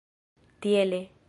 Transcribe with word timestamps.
tiele 0.59 1.11